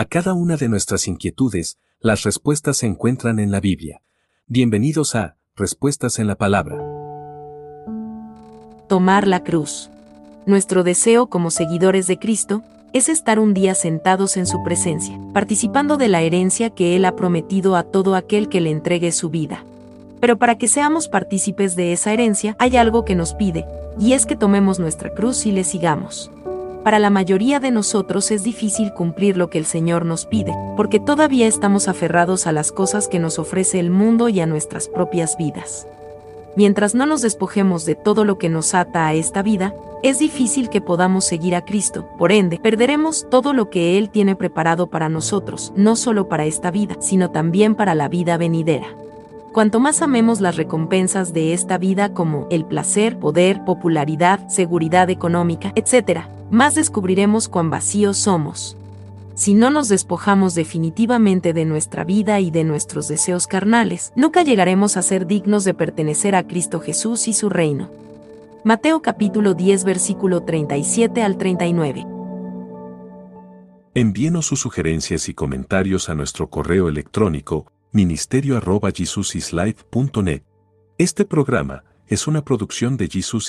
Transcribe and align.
A 0.00 0.06
cada 0.06 0.32
una 0.32 0.56
de 0.56 0.70
nuestras 0.70 1.06
inquietudes, 1.08 1.76
las 2.00 2.22
respuestas 2.22 2.78
se 2.78 2.86
encuentran 2.86 3.38
en 3.38 3.50
la 3.50 3.60
Biblia. 3.60 4.00
Bienvenidos 4.46 5.14
a 5.14 5.36
Respuestas 5.54 6.18
en 6.18 6.26
la 6.26 6.36
Palabra. 6.36 6.78
Tomar 8.88 9.28
la 9.28 9.44
cruz. 9.44 9.90
Nuestro 10.46 10.84
deseo 10.84 11.26
como 11.26 11.50
seguidores 11.50 12.06
de 12.06 12.18
Cristo 12.18 12.62
es 12.94 13.10
estar 13.10 13.38
un 13.38 13.52
día 13.52 13.74
sentados 13.74 14.38
en 14.38 14.46
su 14.46 14.64
presencia, 14.64 15.20
participando 15.34 15.98
de 15.98 16.08
la 16.08 16.22
herencia 16.22 16.70
que 16.70 16.96
Él 16.96 17.04
ha 17.04 17.14
prometido 17.14 17.76
a 17.76 17.82
todo 17.82 18.14
aquel 18.14 18.48
que 18.48 18.62
le 18.62 18.70
entregue 18.70 19.12
su 19.12 19.28
vida. 19.28 19.66
Pero 20.18 20.38
para 20.38 20.56
que 20.56 20.66
seamos 20.66 21.08
partícipes 21.08 21.76
de 21.76 21.92
esa 21.92 22.14
herencia 22.14 22.56
hay 22.58 22.78
algo 22.78 23.04
que 23.04 23.16
nos 23.16 23.34
pide, 23.34 23.66
y 23.98 24.14
es 24.14 24.24
que 24.24 24.34
tomemos 24.34 24.78
nuestra 24.78 25.10
cruz 25.10 25.44
y 25.44 25.52
le 25.52 25.62
sigamos. 25.62 26.30
Para 26.84 26.98
la 26.98 27.10
mayoría 27.10 27.60
de 27.60 27.70
nosotros 27.70 28.30
es 28.30 28.42
difícil 28.42 28.94
cumplir 28.94 29.36
lo 29.36 29.50
que 29.50 29.58
el 29.58 29.66
Señor 29.66 30.06
nos 30.06 30.24
pide, 30.24 30.54
porque 30.78 30.98
todavía 30.98 31.46
estamos 31.46 31.88
aferrados 31.88 32.46
a 32.46 32.52
las 32.52 32.72
cosas 32.72 33.06
que 33.06 33.18
nos 33.18 33.38
ofrece 33.38 33.78
el 33.78 33.90
mundo 33.90 34.30
y 34.30 34.40
a 34.40 34.46
nuestras 34.46 34.88
propias 34.88 35.36
vidas. 35.36 35.86
Mientras 36.56 36.94
no 36.94 37.04
nos 37.04 37.20
despojemos 37.20 37.84
de 37.84 37.96
todo 37.96 38.24
lo 38.24 38.38
que 38.38 38.48
nos 38.48 38.74
ata 38.74 39.06
a 39.06 39.12
esta 39.12 39.42
vida, 39.42 39.74
es 40.02 40.18
difícil 40.18 40.70
que 40.70 40.80
podamos 40.80 41.26
seguir 41.26 41.54
a 41.54 41.66
Cristo, 41.66 42.08
por 42.16 42.32
ende, 42.32 42.58
perderemos 42.58 43.28
todo 43.28 43.52
lo 43.52 43.68
que 43.68 43.98
Él 43.98 44.08
tiene 44.08 44.34
preparado 44.34 44.86
para 44.86 45.10
nosotros, 45.10 45.74
no 45.76 45.96
solo 45.96 46.28
para 46.28 46.46
esta 46.46 46.70
vida, 46.70 46.96
sino 47.00 47.30
también 47.30 47.74
para 47.74 47.94
la 47.94 48.08
vida 48.08 48.38
venidera. 48.38 48.86
Cuanto 49.52 49.80
más 49.80 50.00
amemos 50.00 50.40
las 50.40 50.56
recompensas 50.56 51.34
de 51.34 51.52
esta 51.52 51.76
vida 51.76 52.14
como 52.14 52.46
el 52.50 52.64
placer, 52.64 53.18
poder, 53.18 53.64
popularidad, 53.66 54.48
seguridad 54.48 55.10
económica, 55.10 55.72
etc., 55.74 56.22
más 56.50 56.74
descubriremos 56.74 57.48
cuán 57.48 57.70
vacíos 57.70 58.16
somos. 58.18 58.76
Si 59.34 59.54
no 59.54 59.70
nos 59.70 59.88
despojamos 59.88 60.54
definitivamente 60.54 61.52
de 61.52 61.64
nuestra 61.64 62.04
vida 62.04 62.40
y 62.40 62.50
de 62.50 62.64
nuestros 62.64 63.08
deseos 63.08 63.46
carnales, 63.46 64.12
nunca 64.14 64.42
llegaremos 64.42 64.96
a 64.96 65.02
ser 65.02 65.26
dignos 65.26 65.64
de 65.64 65.72
pertenecer 65.72 66.34
a 66.34 66.46
Cristo 66.46 66.80
Jesús 66.80 67.28
y 67.28 67.32
su 67.32 67.48
reino. 67.48 67.90
Mateo 68.64 69.00
capítulo 69.00 69.54
10 69.54 69.84
versículo 69.84 70.42
37 70.42 71.22
al 71.22 71.38
39. 71.38 72.06
Envíenos 73.94 74.46
sus 74.46 74.60
sugerencias 74.60 75.28
y 75.28 75.34
comentarios 75.34 76.10
a 76.10 76.14
nuestro 76.14 76.50
correo 76.50 76.88
electrónico 76.88 77.66
ministerio 77.92 78.56
Este 80.98 81.24
programa 81.24 81.82
es 82.06 82.26
una 82.26 82.44
producción 82.44 82.96
de 82.96 83.08
Jesus 83.08 83.34